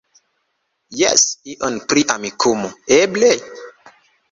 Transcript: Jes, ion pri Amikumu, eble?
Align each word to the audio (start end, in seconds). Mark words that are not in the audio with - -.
Jes, 1.01 1.25
ion 1.57 1.77
pri 1.93 2.05
Amikumu, 2.15 2.73
eble? 2.99 3.33